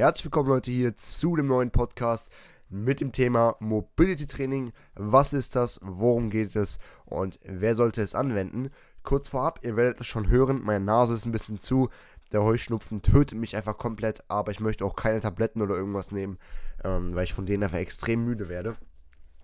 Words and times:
herzlich 0.00 0.24
willkommen 0.24 0.48
Leute 0.48 0.70
hier 0.70 0.96
zu 0.96 1.36
dem 1.36 1.46
neuen 1.46 1.70
Podcast 1.70 2.32
mit 2.70 3.02
dem 3.02 3.12
Thema 3.12 3.56
Mobility 3.60 4.26
Training. 4.26 4.72
Was 4.94 5.34
ist 5.34 5.56
das? 5.56 5.78
Worum 5.82 6.30
geht 6.30 6.56
es? 6.56 6.78
Und 7.04 7.38
wer 7.44 7.74
sollte 7.74 8.00
es 8.00 8.14
anwenden? 8.14 8.70
Kurz 9.02 9.28
vorab, 9.28 9.60
ihr 9.62 9.76
werdet 9.76 10.00
es 10.00 10.06
schon 10.06 10.30
hören, 10.30 10.62
meine 10.64 10.82
Nase 10.82 11.12
ist 11.12 11.26
ein 11.26 11.32
bisschen 11.32 11.58
zu. 11.58 11.90
Der 12.32 12.42
Heuschnupfen 12.42 13.02
tötet 13.02 13.38
mich 13.38 13.56
einfach 13.56 13.76
komplett, 13.76 14.24
aber 14.28 14.52
ich 14.52 14.60
möchte 14.60 14.86
auch 14.86 14.96
keine 14.96 15.20
Tabletten 15.20 15.60
oder 15.60 15.74
irgendwas 15.74 16.12
nehmen, 16.12 16.38
ähm, 16.82 17.14
weil 17.14 17.24
ich 17.24 17.34
von 17.34 17.44
denen 17.44 17.62
einfach 17.62 17.76
extrem 17.76 18.24
müde 18.24 18.48
werde. 18.48 18.76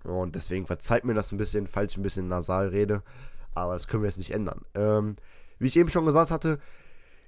Und 0.05 0.37
deswegen 0.37 0.67
verzeiht 0.67 1.05
mir 1.05 1.13
das 1.13 1.33
ein 1.33 1.37
bisschen, 1.37 1.67
falls 1.67 1.93
ich 1.93 1.99
ein 1.99 2.03
bisschen 2.03 2.29
nasal 2.29 2.69
rede. 2.69 3.03
Aber 3.55 3.75
das 3.75 3.89
können 3.89 4.05
wir 4.05 4.09
jetzt 4.09 4.19
nicht 4.19 4.33
ändern. 4.33 4.63
Ähm, 4.75 5.17
wie 5.59 5.67
ich 5.67 5.77
eben 5.77 5.91
schon 5.91 6.07
gesagt 6.07 6.31
hatte, 6.31 6.61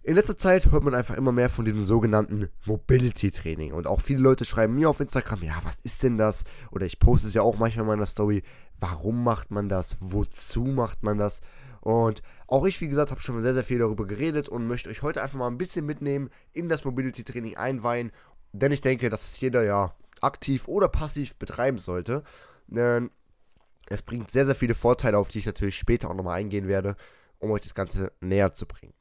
in 0.02 0.14
letzter 0.14 0.36
Zeit 0.36 0.70
hört 0.70 0.84
man 0.84 0.94
einfach 0.94 1.16
immer 1.16 1.32
mehr 1.32 1.48
von 1.48 1.64
diesem 1.64 1.84
sogenannten 1.84 2.48
Mobility 2.64 3.30
Training. 3.30 3.72
Und 3.72 3.86
auch 3.86 4.00
viele 4.00 4.20
Leute 4.20 4.44
schreiben 4.44 4.74
mir 4.74 4.88
auf 4.88 5.00
Instagram, 5.00 5.42
ja, 5.42 5.60
was 5.64 5.78
ist 5.82 6.02
denn 6.02 6.16
das? 6.16 6.44
Oder 6.70 6.86
ich 6.86 6.98
poste 6.98 7.28
es 7.28 7.34
ja 7.34 7.42
auch 7.42 7.58
manchmal 7.58 7.84
in 7.84 7.88
meiner 7.88 8.06
Story. 8.06 8.42
Warum 8.80 9.22
macht 9.24 9.50
man 9.50 9.68
das? 9.68 9.96
Wozu 10.00 10.64
macht 10.64 11.02
man 11.02 11.18
das? 11.18 11.40
Und 11.80 12.22
auch 12.46 12.64
ich, 12.66 12.80
wie 12.80 12.88
gesagt, 12.88 13.10
habe 13.10 13.20
schon 13.20 13.40
sehr, 13.42 13.54
sehr 13.54 13.64
viel 13.64 13.78
darüber 13.78 14.06
geredet 14.06 14.48
und 14.48 14.66
möchte 14.66 14.88
euch 14.88 15.02
heute 15.02 15.22
einfach 15.22 15.38
mal 15.38 15.48
ein 15.48 15.58
bisschen 15.58 15.86
mitnehmen, 15.86 16.30
in 16.52 16.68
das 16.68 16.84
Mobility 16.84 17.24
Training 17.24 17.56
einweihen. 17.56 18.12
Denn 18.52 18.72
ich 18.72 18.80
denke, 18.80 19.10
dass 19.10 19.32
es 19.32 19.40
jeder 19.40 19.62
ja 19.62 19.94
aktiv 20.20 20.68
oder 20.68 20.88
passiv 20.88 21.36
betreiben 21.36 21.78
sollte. 21.78 22.22
Denn 22.66 23.10
es 23.88 24.02
bringt 24.02 24.30
sehr, 24.30 24.46
sehr 24.46 24.54
viele 24.54 24.74
Vorteile, 24.74 25.18
auf 25.18 25.28
die 25.28 25.38
ich 25.38 25.46
natürlich 25.46 25.78
später 25.78 26.10
auch 26.10 26.14
nochmal 26.14 26.38
eingehen 26.38 26.68
werde, 26.68 26.96
um 27.38 27.50
euch 27.50 27.62
das 27.62 27.74
Ganze 27.74 28.12
näher 28.20 28.52
zu 28.52 28.66
bringen. 28.66 28.92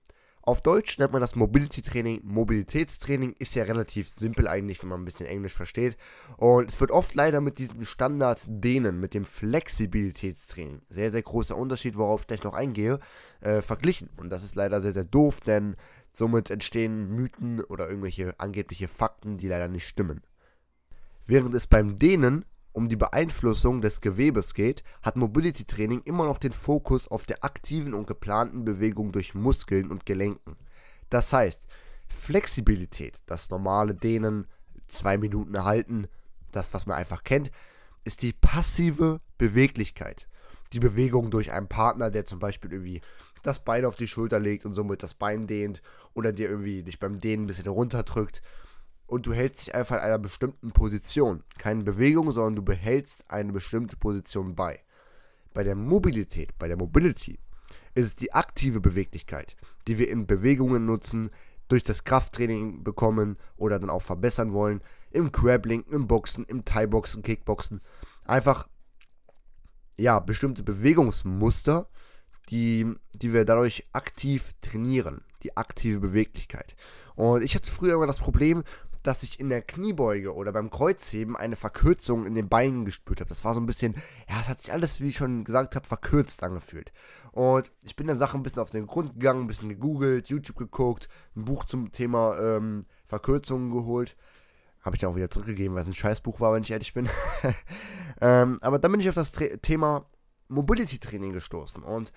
Auf 0.47 0.61
Deutsch 0.61 0.97
nennt 0.97 1.11
man 1.11 1.19
das 1.19 1.35
Mobility 1.35 1.81
Training 1.81 2.21
Mobilitätstraining, 2.23 3.35
ist 3.37 3.55
ja 3.55 3.65
relativ 3.65 4.07
simpel 4.07 4.47
eigentlich, 4.47 4.81
wenn 4.81 4.87
man 4.87 5.01
ein 5.01 5.03
bisschen 5.03 5.25
Englisch 5.25 5.51
versteht. 5.51 5.97
Und 6.37 6.69
es 6.69 6.79
wird 6.79 6.89
oft 6.89 7.15
leider 7.15 7.41
mit 7.41 7.57
diesem 7.57 7.83
Standard 7.83 8.39
denen, 8.47 9.01
mit 9.01 9.13
dem 9.13 9.25
Flexibilitätstraining, 9.25 10.83
sehr, 10.87 11.11
sehr 11.11 11.21
großer 11.21 11.57
Unterschied, 11.57 11.97
worauf 11.97 12.21
ich 12.21 12.27
gleich 12.27 12.43
noch 12.43 12.53
eingehe, 12.53 12.99
äh, 13.41 13.61
verglichen. 13.61 14.09
Und 14.15 14.29
das 14.29 14.45
ist 14.45 14.55
leider 14.55 14.79
sehr, 14.79 14.93
sehr 14.93 15.03
doof, 15.03 15.41
denn 15.41 15.75
somit 16.13 16.49
entstehen 16.49 17.09
Mythen 17.09 17.59
oder 17.59 17.89
irgendwelche 17.89 18.39
angebliche 18.39 18.87
Fakten, 18.87 19.35
die 19.35 19.49
leider 19.49 19.67
nicht 19.67 19.85
stimmen. 19.85 20.21
Während 21.25 21.55
es 21.55 21.67
beim 21.67 21.97
Dehnen 21.97 22.45
um 22.73 22.89
die 22.89 22.95
Beeinflussung 22.95 23.81
des 23.81 24.01
Gewebes 24.01 24.53
geht, 24.53 24.83
hat 25.01 25.15
Mobility 25.15 25.65
Training 25.65 26.01
immer 26.05 26.25
noch 26.25 26.37
den 26.37 26.53
Fokus 26.53 27.07
auf 27.07 27.25
der 27.25 27.43
aktiven 27.43 27.93
und 27.93 28.07
geplanten 28.07 28.65
Bewegung 28.65 29.11
durch 29.11 29.33
Muskeln 29.33 29.89
und 29.89 30.05
Gelenken. 30.05 30.55
Das 31.09 31.33
heißt, 31.33 31.67
Flexibilität, 32.07 33.19
das 33.25 33.49
normale 33.49 33.95
Dehnen, 33.95 34.47
zwei 34.87 35.17
Minuten 35.17 35.63
halten, 35.63 36.07
das, 36.51 36.73
was 36.73 36.85
man 36.85 36.97
einfach 36.97 37.23
kennt, 37.23 37.51
ist 38.03 38.21
die 38.21 38.33
passive 38.33 39.21
Beweglichkeit. 39.37 40.27
Die 40.73 40.79
Bewegung 40.79 41.31
durch 41.31 41.51
einen 41.51 41.67
Partner, 41.67 42.11
der 42.11 42.25
zum 42.25 42.39
Beispiel 42.39 42.71
irgendwie 42.71 43.01
das 43.43 43.63
Bein 43.63 43.85
auf 43.85 43.95
die 43.95 44.07
Schulter 44.07 44.39
legt 44.39 44.65
und 44.65 44.73
somit 44.73 45.03
das 45.03 45.13
Bein 45.13 45.47
dehnt 45.47 45.81
oder 46.13 46.33
dir 46.33 46.49
irgendwie 46.49 46.83
dich 46.83 46.99
beim 46.99 47.19
Dehnen 47.19 47.43
ein 47.43 47.47
bisschen 47.47 47.67
runterdrückt 47.67 48.41
und 49.07 49.25
du 49.25 49.33
hältst 49.33 49.65
dich 49.65 49.73
einfach 49.73 49.95
in 49.95 50.01
einer 50.01 50.19
bestimmten 50.19 50.71
Position. 50.71 51.43
Keine 51.57 51.83
Bewegung, 51.83 52.31
sondern 52.31 52.57
du 52.57 52.61
behältst 52.61 53.29
eine 53.31 53.53
bestimmte 53.53 53.95
Position 53.95 54.55
bei. 54.55 54.81
Bei 55.53 55.63
der 55.63 55.75
Mobilität, 55.75 56.57
bei 56.59 56.67
der 56.67 56.77
Mobility, 56.77 57.39
ist 57.95 58.05
es 58.05 58.15
die 58.15 58.33
aktive 58.33 58.79
Beweglichkeit, 58.79 59.55
die 59.87 59.97
wir 59.97 60.09
in 60.09 60.27
Bewegungen 60.27 60.85
nutzen, 60.85 61.31
durch 61.67 61.83
das 61.83 62.03
Krafttraining 62.03 62.83
bekommen 62.83 63.37
oder 63.57 63.79
dann 63.79 63.89
auch 63.89 64.01
verbessern 64.01 64.53
wollen. 64.53 64.81
Im 65.11 65.31
Crabbling, 65.31 65.83
im 65.89 66.07
Boxen, 66.07 66.45
im 66.45 66.63
Thai-Boxen, 66.63 67.23
Kickboxen. 67.23 67.81
Einfach, 68.25 68.67
ja, 69.97 70.19
bestimmte 70.19 70.63
Bewegungsmuster, 70.63 71.89
die, 72.49 72.93
die 73.15 73.33
wir 73.33 73.45
dadurch 73.45 73.87
aktiv 73.93 74.53
trainieren. 74.61 75.21
Die 75.43 75.55
aktive 75.55 75.99
Beweglichkeit. 75.99 76.75
Und 77.15 77.43
ich 77.43 77.55
hatte 77.55 77.71
früher 77.71 77.95
immer 77.95 78.07
das 78.07 78.19
Problem, 78.19 78.63
dass 79.07 79.23
ich 79.23 79.39
in 79.39 79.47
der 79.47 79.61
Kniebeuge 79.61 80.35
oder 80.35 80.51
beim 80.51 80.69
Kreuzheben 80.69 81.37
eine 81.37 81.55
Verkürzung 81.55 82.25
in 82.25 82.35
den 82.35 82.49
Beinen 82.49 82.83
gespürt 82.83 83.21
habe. 83.21 83.29
Das 83.29 83.45
war 83.45 83.53
so 83.53 83.61
ein 83.61 83.65
bisschen, 83.65 83.95
ja, 84.29 84.41
es 84.41 84.49
hat 84.49 84.61
sich 84.61 84.73
alles, 84.73 84.99
wie 84.99 85.07
ich 85.07 85.17
schon 85.17 85.45
gesagt 85.45 85.77
habe, 85.77 85.87
verkürzt 85.87 86.43
angefühlt. 86.43 86.91
Und 87.31 87.71
ich 87.83 87.95
bin 87.95 88.07
der 88.07 88.17
Sache 88.17 88.37
ein 88.37 88.43
bisschen 88.43 88.61
auf 88.61 88.69
den 88.69 88.85
Grund 88.85 89.13
gegangen, 89.13 89.43
ein 89.43 89.47
bisschen 89.47 89.69
gegoogelt, 89.69 90.27
YouTube 90.27 90.57
geguckt, 90.57 91.07
ein 91.37 91.45
Buch 91.45 91.63
zum 91.63 91.93
Thema 91.93 92.37
ähm, 92.37 92.83
Verkürzungen 93.05 93.71
geholt. 93.71 94.17
Habe 94.81 94.97
ich 94.97 94.99
dann 94.99 95.11
auch 95.11 95.15
wieder 95.15 95.31
zurückgegeben, 95.31 95.73
weil 95.73 95.83
es 95.83 95.87
ein 95.87 95.93
Scheißbuch 95.93 96.41
war, 96.41 96.53
wenn 96.53 96.63
ich 96.63 96.71
ehrlich 96.71 96.93
bin. 96.93 97.07
ähm, 98.21 98.57
aber 98.59 98.77
dann 98.77 98.91
bin 98.91 98.99
ich 98.99 99.07
auf 99.07 99.15
das 99.15 99.31
Tra 99.31 99.45
Thema 99.61 100.05
Mobility 100.49 100.99
Training 100.99 101.31
gestoßen. 101.31 101.81
Und 101.81 102.11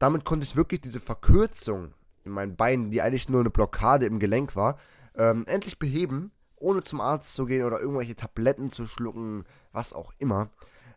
damit 0.00 0.24
konnte 0.24 0.44
ich 0.44 0.56
wirklich 0.56 0.80
diese 0.80 1.00
Verkürzung 1.00 1.94
in 2.24 2.32
meinen 2.32 2.56
Beinen, 2.56 2.90
die 2.90 3.00
eigentlich 3.00 3.28
nur 3.28 3.40
eine 3.40 3.50
Blockade 3.50 4.06
im 4.06 4.18
Gelenk 4.18 4.56
war, 4.56 4.76
ähm, 5.16 5.44
endlich 5.46 5.78
beheben, 5.78 6.32
ohne 6.56 6.82
zum 6.82 7.00
Arzt 7.00 7.34
zu 7.34 7.46
gehen 7.46 7.64
oder 7.64 7.80
irgendwelche 7.80 8.16
Tabletten 8.16 8.70
zu 8.70 8.86
schlucken, 8.86 9.44
was 9.72 9.92
auch 9.92 10.12
immer. 10.18 10.50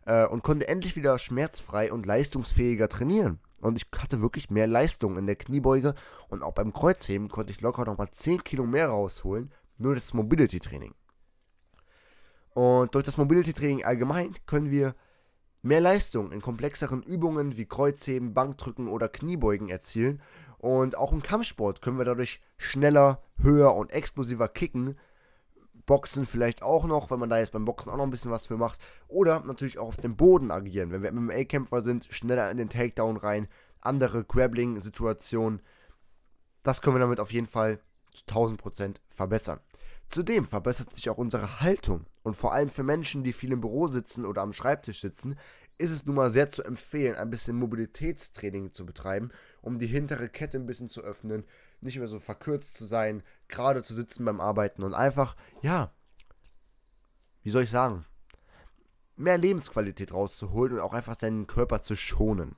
Äh, 0.06 0.26
und 0.26 0.42
konnte 0.42 0.68
endlich 0.68 0.96
wieder 0.96 1.18
schmerzfrei 1.18 1.92
und 1.92 2.06
leistungsfähiger 2.06 2.88
trainieren. 2.88 3.40
Und 3.60 3.76
ich 3.76 3.86
hatte 4.00 4.22
wirklich 4.22 4.48
mehr 4.48 4.66
Leistung 4.66 5.18
in 5.18 5.26
der 5.26 5.36
Kniebeuge 5.36 5.94
und 6.28 6.42
auch 6.42 6.52
beim 6.52 6.72
Kreuzheben 6.72 7.28
konnte 7.28 7.52
ich 7.52 7.60
locker 7.60 7.84
nochmal 7.84 8.10
10 8.10 8.42
Kilo 8.42 8.64
mehr 8.64 8.88
rausholen, 8.88 9.52
nur 9.76 9.94
das 9.94 10.14
Mobility-Training. 10.14 10.94
Und 12.54 12.94
durch 12.94 13.04
das 13.04 13.18
Mobility-Training 13.18 13.84
allgemein 13.84 14.34
können 14.46 14.70
wir 14.70 14.94
mehr 15.62 15.80
Leistung 15.80 16.32
in 16.32 16.40
komplexeren 16.40 17.02
Übungen 17.02 17.56
wie 17.56 17.66
Kreuzheben, 17.66 18.34
Bankdrücken 18.34 18.88
oder 18.88 19.08
Kniebeugen 19.08 19.68
erzielen. 19.68 20.20
Und 20.58 20.96
auch 20.96 21.12
im 21.12 21.22
Kampfsport 21.22 21.82
können 21.82 21.98
wir 21.98 22.04
dadurch 22.04 22.40
schneller, 22.58 23.22
höher 23.38 23.74
und 23.74 23.92
explosiver 23.92 24.48
kicken. 24.48 24.98
Boxen 25.86 26.26
vielleicht 26.26 26.62
auch 26.62 26.86
noch, 26.86 27.10
wenn 27.10 27.18
man 27.18 27.30
da 27.30 27.38
jetzt 27.38 27.52
beim 27.52 27.64
Boxen 27.64 27.90
auch 27.90 27.96
noch 27.96 28.04
ein 28.04 28.10
bisschen 28.10 28.30
was 28.30 28.46
für 28.46 28.56
macht. 28.56 28.78
Oder 29.08 29.40
natürlich 29.40 29.78
auch 29.78 29.88
auf 29.88 29.96
dem 29.96 30.16
Boden 30.16 30.50
agieren. 30.50 30.92
Wenn 30.92 31.02
wir 31.02 31.12
MMA-Kämpfer 31.12 31.82
sind, 31.82 32.06
schneller 32.10 32.50
in 32.50 32.58
den 32.58 32.68
Takedown 32.68 33.16
rein. 33.16 33.48
Andere 33.80 34.24
Grappling-Situationen. 34.24 35.62
Das 36.62 36.82
können 36.82 36.96
wir 36.96 37.00
damit 37.00 37.20
auf 37.20 37.32
jeden 37.32 37.46
Fall 37.46 37.80
zu 38.12 38.24
1000% 38.26 38.96
verbessern. 39.08 39.60
Zudem 40.10 40.44
verbessert 40.44 40.92
sich 40.92 41.08
auch 41.08 41.18
unsere 41.18 41.60
Haltung. 41.60 42.04
Und 42.24 42.34
vor 42.34 42.52
allem 42.52 42.68
für 42.68 42.82
Menschen, 42.82 43.22
die 43.22 43.32
viel 43.32 43.52
im 43.52 43.60
Büro 43.60 43.86
sitzen 43.86 44.26
oder 44.26 44.42
am 44.42 44.52
Schreibtisch 44.52 45.00
sitzen, 45.00 45.38
ist 45.78 45.92
es 45.92 46.04
nun 46.04 46.16
mal 46.16 46.30
sehr 46.30 46.50
zu 46.50 46.64
empfehlen, 46.64 47.14
ein 47.14 47.30
bisschen 47.30 47.56
Mobilitätstraining 47.56 48.72
zu 48.72 48.84
betreiben, 48.84 49.30
um 49.62 49.78
die 49.78 49.86
hintere 49.86 50.28
Kette 50.28 50.58
ein 50.58 50.66
bisschen 50.66 50.88
zu 50.88 51.00
öffnen, 51.02 51.44
nicht 51.80 51.98
mehr 51.98 52.08
so 52.08 52.18
verkürzt 52.18 52.74
zu 52.74 52.84
sein, 52.84 53.22
gerade 53.48 53.82
zu 53.82 53.94
sitzen 53.94 54.24
beim 54.24 54.40
Arbeiten 54.40 54.82
und 54.82 54.94
einfach, 54.94 55.36
ja, 55.62 55.92
wie 57.42 57.50
soll 57.50 57.62
ich 57.62 57.70
sagen, 57.70 58.04
mehr 59.16 59.38
Lebensqualität 59.38 60.12
rauszuholen 60.12 60.74
und 60.74 60.80
auch 60.80 60.92
einfach 60.92 61.18
seinen 61.18 61.46
Körper 61.46 61.82
zu 61.82 61.96
schonen. 61.96 62.56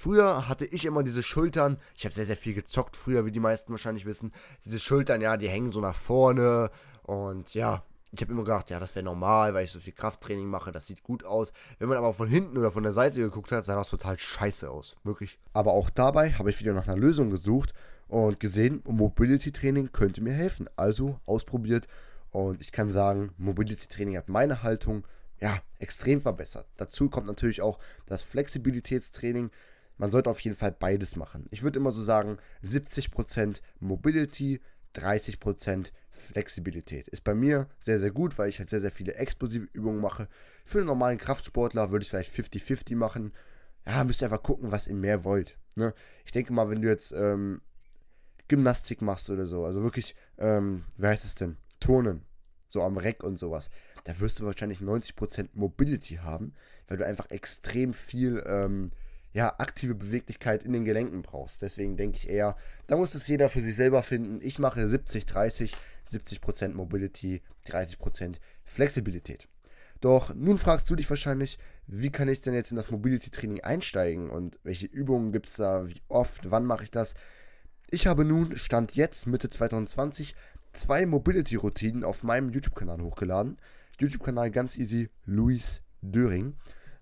Früher 0.00 0.48
hatte 0.48 0.64
ich 0.64 0.86
immer 0.86 1.02
diese 1.02 1.22
Schultern, 1.22 1.76
ich 1.94 2.06
habe 2.06 2.14
sehr, 2.14 2.24
sehr 2.24 2.38
viel 2.38 2.54
gezockt 2.54 2.96
früher, 2.96 3.26
wie 3.26 3.32
die 3.32 3.38
meisten 3.38 3.70
wahrscheinlich 3.70 4.06
wissen. 4.06 4.32
Diese 4.64 4.80
Schultern, 4.80 5.20
ja, 5.20 5.36
die 5.36 5.46
hängen 5.46 5.72
so 5.72 5.80
nach 5.82 5.94
vorne 5.94 6.70
und 7.02 7.52
ja, 7.52 7.84
ich 8.10 8.22
habe 8.22 8.32
immer 8.32 8.44
gedacht, 8.44 8.70
ja, 8.70 8.80
das 8.80 8.94
wäre 8.94 9.04
normal, 9.04 9.52
weil 9.52 9.64
ich 9.64 9.70
so 9.70 9.78
viel 9.78 9.92
Krafttraining 9.92 10.46
mache, 10.46 10.72
das 10.72 10.86
sieht 10.86 11.02
gut 11.02 11.22
aus. 11.22 11.52
Wenn 11.78 11.90
man 11.90 11.98
aber 11.98 12.14
von 12.14 12.28
hinten 12.28 12.56
oder 12.56 12.70
von 12.70 12.82
der 12.82 12.92
Seite 12.92 13.20
geguckt 13.20 13.52
hat, 13.52 13.66
sah 13.66 13.76
das 13.76 13.90
total 13.90 14.18
scheiße 14.18 14.70
aus, 14.70 14.96
wirklich. 15.04 15.38
Aber 15.52 15.74
auch 15.74 15.90
dabei 15.90 16.32
habe 16.32 16.48
ich 16.48 16.58
wieder 16.60 16.72
nach 16.72 16.88
einer 16.88 16.96
Lösung 16.96 17.28
gesucht 17.28 17.74
und 18.08 18.40
gesehen, 18.40 18.82
Mobility 18.86 19.52
Training 19.52 19.92
könnte 19.92 20.22
mir 20.22 20.32
helfen. 20.32 20.66
Also 20.76 21.20
ausprobiert 21.26 21.88
und 22.30 22.62
ich 22.62 22.72
kann 22.72 22.88
sagen, 22.88 23.34
Mobility 23.36 23.86
Training 23.86 24.16
hat 24.16 24.30
meine 24.30 24.62
Haltung 24.62 25.06
ja 25.42 25.58
extrem 25.78 26.22
verbessert. 26.22 26.66
Dazu 26.78 27.10
kommt 27.10 27.26
natürlich 27.26 27.60
auch 27.60 27.78
das 28.06 28.22
Flexibilitätstraining 28.22 29.50
man 30.00 30.10
sollte 30.10 30.30
auf 30.30 30.40
jeden 30.40 30.56
Fall 30.56 30.72
beides 30.72 31.14
machen. 31.14 31.44
Ich 31.50 31.62
würde 31.62 31.78
immer 31.78 31.92
so 31.92 32.02
sagen, 32.02 32.38
70% 32.64 33.60
Mobility, 33.80 34.60
30% 34.94 35.92
Flexibilität. 36.10 37.06
Ist 37.08 37.22
bei 37.22 37.34
mir 37.34 37.68
sehr, 37.78 37.98
sehr 37.98 38.10
gut, 38.10 38.38
weil 38.38 38.48
ich 38.48 38.58
halt 38.58 38.70
sehr, 38.70 38.80
sehr 38.80 38.90
viele 38.90 39.14
explosive 39.16 39.68
Übungen 39.74 40.00
mache. 40.00 40.26
Für 40.64 40.78
einen 40.78 40.86
normalen 40.86 41.18
Kraftsportler 41.18 41.90
würde 41.90 42.02
ich 42.02 42.08
vielleicht 42.08 42.32
50-50 42.32 42.96
machen. 42.96 43.34
Ja, 43.86 44.02
müsst 44.04 44.22
ihr 44.22 44.26
einfach 44.28 44.42
gucken, 44.42 44.72
was 44.72 44.88
ihr 44.88 44.94
mehr 44.94 45.22
wollt. 45.24 45.58
Ne? 45.76 45.92
Ich 46.24 46.32
denke 46.32 46.54
mal, 46.54 46.70
wenn 46.70 46.80
du 46.80 46.88
jetzt 46.88 47.12
ähm, 47.12 47.60
Gymnastik 48.48 49.02
machst 49.02 49.28
oder 49.28 49.44
so, 49.44 49.66
also 49.66 49.82
wirklich, 49.82 50.16
ähm, 50.38 50.84
wie 50.96 51.08
heißt 51.08 51.26
es 51.26 51.34
denn? 51.34 51.58
Turnen, 51.78 52.22
so 52.68 52.82
am 52.82 52.96
Reck 52.96 53.22
und 53.22 53.38
sowas, 53.38 53.68
da 54.04 54.18
wirst 54.18 54.40
du 54.40 54.46
wahrscheinlich 54.46 54.80
90% 54.80 55.50
Mobility 55.52 56.16
haben, 56.16 56.54
weil 56.88 56.96
du 56.96 57.06
einfach 57.06 57.28
extrem 57.28 57.92
viel 57.92 58.42
ähm, 58.46 58.92
ja, 59.32 59.54
aktive 59.58 59.94
Beweglichkeit 59.94 60.64
in 60.64 60.72
den 60.72 60.84
Gelenken 60.84 61.22
brauchst. 61.22 61.62
Deswegen 61.62 61.96
denke 61.96 62.16
ich 62.16 62.28
eher, 62.28 62.56
da 62.86 62.96
muss 62.96 63.14
es 63.14 63.28
jeder 63.28 63.48
für 63.48 63.62
sich 63.62 63.76
selber 63.76 64.02
finden. 64.02 64.40
Ich 64.42 64.58
mache 64.58 64.86
70, 64.88 65.26
30, 65.26 65.72
70% 66.10 66.74
Mobility, 66.74 67.42
30% 67.66 68.36
Flexibilität. 68.64 69.48
Doch 70.00 70.34
nun 70.34 70.58
fragst 70.58 70.88
du 70.88 70.96
dich 70.96 71.08
wahrscheinlich, 71.10 71.58
wie 71.86 72.10
kann 72.10 72.28
ich 72.28 72.40
denn 72.40 72.54
jetzt 72.54 72.70
in 72.70 72.76
das 72.76 72.90
Mobility-Training 72.90 73.60
einsteigen 73.60 74.30
und 74.30 74.58
welche 74.62 74.86
Übungen 74.86 75.30
gibt 75.30 75.48
es 75.48 75.56
da, 75.56 75.86
wie 75.86 76.00
oft, 76.08 76.50
wann 76.50 76.64
mache 76.64 76.84
ich 76.84 76.90
das? 76.90 77.14
Ich 77.90 78.06
habe 78.06 78.24
nun, 78.24 78.56
Stand 78.56 78.96
jetzt, 78.96 79.26
Mitte 79.26 79.50
2020, 79.50 80.34
zwei 80.72 81.04
Mobility-Routinen 81.04 82.04
auf 82.04 82.22
meinem 82.22 82.50
YouTube-Kanal 82.50 83.02
hochgeladen. 83.02 83.58
YouTube-Kanal 83.98 84.50
ganz 84.50 84.78
easy, 84.78 85.10
Luis 85.26 85.82
Döring, 86.00 86.56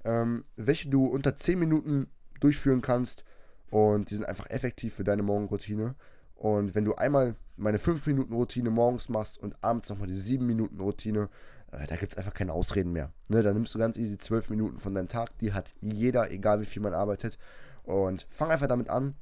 ähm, 0.04 0.44
welche 0.56 0.88
du 0.88 1.04
unter 1.04 1.36
10 1.36 1.58
Minuten 1.58 2.08
durchführen 2.40 2.80
kannst 2.80 3.24
und 3.70 4.10
die 4.10 4.14
sind 4.14 4.24
einfach 4.24 4.48
effektiv 4.50 4.94
für 4.94 5.04
deine 5.04 5.22
Morgenroutine. 5.22 5.94
Und 6.34 6.74
wenn 6.74 6.84
du 6.84 6.94
einmal 6.94 7.34
meine 7.56 7.78
5-Minuten-Routine 7.78 8.70
morgens 8.70 9.08
machst 9.08 9.38
und 9.38 9.56
abends 9.62 9.88
nochmal 9.88 10.06
die 10.06 10.14
7-Minuten-Routine, 10.14 11.28
äh, 11.72 11.86
da 11.86 11.96
gibt 11.96 12.12
es 12.12 12.18
einfach 12.18 12.32
keine 12.32 12.52
Ausreden 12.52 12.92
mehr. 12.92 13.12
Ne, 13.26 13.42
da 13.42 13.52
nimmst 13.52 13.74
du 13.74 13.78
ganz 13.78 13.96
easy 13.96 14.16
12 14.16 14.50
Minuten 14.50 14.78
von 14.78 14.94
deinem 14.94 15.08
Tag, 15.08 15.36
die 15.38 15.52
hat 15.52 15.74
jeder, 15.80 16.30
egal 16.30 16.60
wie 16.60 16.66
viel 16.66 16.80
man 16.80 16.94
arbeitet. 16.94 17.38
Und 17.82 18.26
fang 18.30 18.50
einfach 18.50 18.68
damit 18.68 18.88
an, 18.88 19.14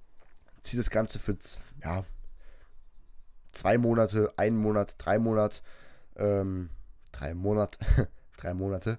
zieh 0.61 0.77
das 0.77 0.91
Ganze 0.91 1.19
für 1.19 1.37
ja, 1.83 2.05
zwei 3.53 3.79
Monate, 3.79 4.33
einen 4.37 4.59
Monat, 4.59 4.97
drei 4.99 5.19
Monate, 5.19 5.61
ähm, 6.17 6.69
drei 7.13 7.35
Monate, 7.35 7.79
drei 8.37 8.53
Monate 8.53 8.99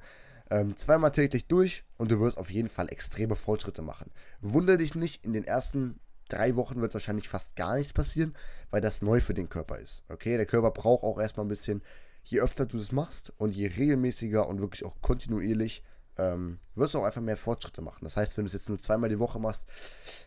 ähm, 0.49 0.77
zweimal 0.77 1.11
täglich 1.11 1.47
durch 1.47 1.83
und 1.97 2.11
du 2.11 2.19
wirst 2.19 2.37
auf 2.37 2.49
jeden 2.49 2.69
Fall 2.69 2.89
extreme 2.89 3.35
Fortschritte 3.35 3.81
machen. 3.81 4.11
Wundere 4.41 4.77
dich 4.77 4.95
nicht, 4.95 5.25
in 5.25 5.33
den 5.33 5.43
ersten 5.43 5.99
drei 6.29 6.55
Wochen 6.55 6.81
wird 6.81 6.93
wahrscheinlich 6.93 7.29
fast 7.29 7.55
gar 7.55 7.75
nichts 7.75 7.93
passieren, 7.93 8.33
weil 8.69 8.81
das 8.81 9.01
neu 9.01 9.21
für 9.21 9.33
den 9.33 9.49
Körper 9.49 9.79
ist. 9.79 10.03
Okay, 10.09 10.37
der 10.37 10.45
Körper 10.45 10.71
braucht 10.71 11.03
auch 11.03 11.19
erstmal 11.19 11.45
ein 11.45 11.49
bisschen, 11.49 11.81
je 12.23 12.41
öfter 12.41 12.65
du 12.65 12.77
es 12.77 12.91
machst 12.91 13.33
und 13.37 13.51
je 13.51 13.67
regelmäßiger 13.67 14.47
und 14.47 14.59
wirklich 14.59 14.83
auch 14.85 14.95
kontinuierlich, 15.01 15.83
ähm, 16.17 16.59
wirst 16.75 16.93
du 16.93 16.99
auch 16.99 17.05
einfach 17.05 17.21
mehr 17.21 17.37
Fortschritte 17.37 17.81
machen. 17.81 18.03
Das 18.03 18.17
heißt, 18.17 18.37
wenn 18.37 18.45
du 18.45 18.47
es 18.47 18.53
jetzt 18.53 18.69
nur 18.69 18.79
zweimal 18.79 19.09
die 19.09 19.19
Woche 19.19 19.39
machst, 19.39 19.67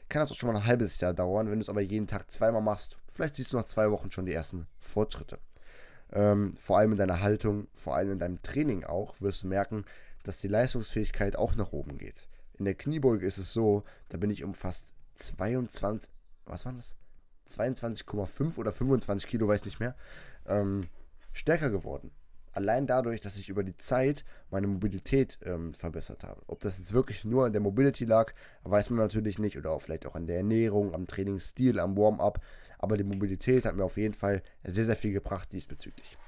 kann 0.09 0.21
das 0.21 0.31
auch 0.31 0.37
schon 0.37 0.53
mal 0.53 0.59
ein 0.59 0.67
halbes 0.67 1.01
Jahr 1.01 1.13
dauern. 1.13 1.51
Wenn 1.51 1.59
du 1.59 1.63
es 1.63 1.69
aber 1.69 1.81
jeden 1.81 2.07
Tag 2.07 2.31
zweimal 2.31 2.63
machst, 2.63 2.97
vielleicht 3.11 3.37
siehst 3.37 3.53
du 3.53 3.57
nach 3.57 3.65
zwei 3.65 3.91
Wochen 3.91 4.11
schon 4.11 4.27
die 4.27 4.33
ersten 4.33 4.67
Fortschritte. 4.79 5.39
Ähm, 6.13 6.55
vor 6.57 6.79
allem 6.79 6.93
in 6.93 6.99
deiner 6.99 7.21
Haltung, 7.21 7.69
vor 7.75 7.97
allem 7.97 8.13
in 8.13 8.19
deinem 8.19 8.43
Training 8.43 8.85
auch, 8.85 9.21
wirst 9.21 9.43
du 9.43 9.49
merken, 9.49 9.85
dass 10.23 10.39
die 10.39 10.49
Leistungsfähigkeit 10.49 11.37
auch 11.37 11.55
nach 11.55 11.73
oben 11.73 11.99
geht. 11.99 12.29
In 12.59 12.65
der 12.65 12.75
Kniebeuge 12.75 13.27
ist 13.27 13.39
es 13.39 13.53
so, 13.53 13.85
da 14.09 14.19
bin 14.19 14.31
ich 14.31 14.45
um 14.45 14.55
fast 14.55 14.95
22, 15.17 16.11
was 16.45 16.65
war 16.67 16.73
das? 16.73 16.97
22,5 17.49 18.59
oder 18.59 18.73
25 18.73 19.29
Kilo, 19.29 19.49
weiß 19.49 19.65
nicht 19.65 19.81
mehr, 19.81 19.97
ähm, 20.47 20.89
stärker 21.33 21.71
geworden. 21.71 22.13
Allein 22.53 22.87
dadurch, 22.87 23.21
dass 23.21 23.37
ich 23.37 23.49
über 23.49 23.63
die 23.63 23.77
Zeit 23.77 24.25
meine 24.51 24.67
Mobilität 24.67 25.39
ähm, 25.45 25.73
verbessert 25.73 26.25
habe. 26.25 26.43
Ob 26.49 26.61
das 26.61 26.79
jetzt 26.79 26.93
wirklich 26.93 27.25
nur 27.25 27.47
an 27.47 27.53
der 27.53 27.61
Mobility 27.61 28.05
lag, 28.05 28.33
weiß 28.65 28.91
man 28.91 28.99
natürlich 28.99 29.39
nicht. 29.39 29.57
Oder 29.57 29.71
auch 29.71 29.83
vielleicht 29.83 30.05
auch 30.05 30.17
an 30.17 30.27
der 30.27 30.39
Ernährung, 30.39 30.93
am 30.93 31.07
Trainingsstil, 31.07 31.79
am 31.79 31.97
Warm-up. 31.97 32.41
Aber 32.79 32.97
die 32.97 33.05
Mobilität 33.05 33.67
hat 33.67 33.77
mir 33.77 33.85
auf 33.85 33.97
jeden 33.97 34.15
Fall 34.15 34.43
sehr, 34.65 34.85
sehr 34.85 34.97
viel 34.97 35.13
gebracht 35.13 35.53
diesbezüglich. 35.53 36.19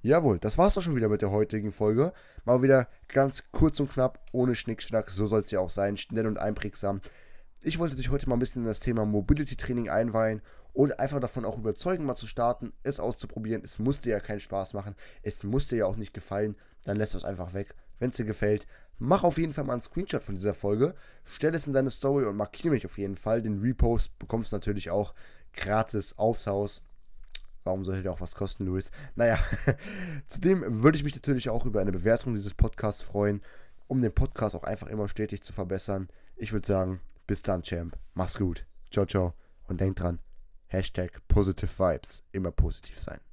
Jawohl, 0.00 0.38
das 0.38 0.56
war's 0.58 0.74
doch 0.74 0.82
schon 0.82 0.94
wieder 0.94 1.08
mit 1.08 1.22
der 1.22 1.32
heutigen 1.32 1.72
Folge. 1.72 2.12
Mal 2.44 2.62
wieder 2.62 2.86
ganz 3.08 3.42
kurz 3.50 3.80
und 3.80 3.90
knapp, 3.90 4.20
ohne 4.30 4.54
Schnickschnack. 4.54 5.10
So 5.10 5.26
soll 5.26 5.40
es 5.40 5.50
ja 5.50 5.58
auch 5.58 5.70
sein, 5.70 5.96
schnell 5.96 6.28
und 6.28 6.38
einprägsam. 6.38 7.00
Ich 7.62 7.80
wollte 7.80 7.96
dich 7.96 8.08
heute 8.08 8.28
mal 8.28 8.36
ein 8.36 8.38
bisschen 8.38 8.62
in 8.62 8.68
das 8.68 8.78
Thema 8.78 9.04
Mobility 9.04 9.56
Training 9.56 9.88
einweihen 9.88 10.40
und 10.72 11.00
einfach 11.00 11.18
davon 11.18 11.44
auch 11.44 11.58
überzeugen, 11.58 12.04
mal 12.04 12.14
zu 12.14 12.28
starten, 12.28 12.72
es 12.84 13.00
auszuprobieren. 13.00 13.62
Es 13.64 13.80
muss 13.80 14.00
dir 14.00 14.10
ja 14.10 14.20
keinen 14.20 14.38
Spaß 14.38 14.72
machen. 14.74 14.94
Es 15.22 15.42
muss 15.42 15.66
dir 15.66 15.78
ja 15.78 15.86
auch 15.86 15.96
nicht 15.96 16.14
gefallen. 16.14 16.54
Dann 16.84 16.96
lässt 16.96 17.14
du 17.14 17.18
es 17.18 17.24
einfach 17.24 17.52
weg. 17.52 17.74
Wenn 17.98 18.10
es 18.10 18.16
dir 18.16 18.24
gefällt, 18.24 18.68
mach 18.98 19.24
auf 19.24 19.36
jeden 19.36 19.52
Fall 19.52 19.64
mal 19.64 19.72
einen 19.72 19.82
Screenshot 19.82 20.22
von 20.22 20.36
dieser 20.36 20.54
Folge. 20.54 20.94
Stell 21.24 21.56
es 21.56 21.66
in 21.66 21.72
deine 21.72 21.90
Story 21.90 22.24
und 22.24 22.36
markiere 22.36 22.74
mich 22.74 22.86
auf 22.86 22.98
jeden 22.98 23.16
Fall. 23.16 23.42
Den 23.42 23.60
Repost 23.60 24.16
bekommst 24.20 24.52
du 24.52 24.56
natürlich 24.56 24.90
auch 24.90 25.12
gratis 25.52 26.16
aufs 26.16 26.46
Haus. 26.46 26.82
Warum 27.68 27.84
sollte 27.84 28.02
der 28.02 28.12
auch 28.12 28.22
was 28.22 28.34
kosten, 28.34 28.64
Luis? 28.64 28.90
Naja, 29.14 29.38
zudem 30.26 30.82
würde 30.82 30.96
ich 30.96 31.04
mich 31.04 31.14
natürlich 31.14 31.50
auch 31.50 31.66
über 31.66 31.82
eine 31.82 31.92
Bewertung 31.92 32.32
dieses 32.32 32.54
Podcasts 32.54 33.02
freuen, 33.02 33.42
um 33.88 34.00
den 34.00 34.10
Podcast 34.10 34.56
auch 34.56 34.64
einfach 34.64 34.86
immer 34.86 35.06
stetig 35.06 35.42
zu 35.42 35.52
verbessern. 35.52 36.08
Ich 36.34 36.54
würde 36.54 36.66
sagen, 36.66 37.00
bis 37.26 37.42
dann, 37.42 37.62
Champ. 37.62 37.98
Mach's 38.14 38.38
gut. 38.38 38.64
Ciao, 38.90 39.04
ciao. 39.04 39.34
Und 39.64 39.82
denk 39.82 39.96
dran, 39.96 40.18
Hashtag 40.68 41.20
Positive 41.28 41.78
Vibes. 41.78 42.22
Immer 42.32 42.52
positiv 42.52 42.98
sein. 42.98 43.27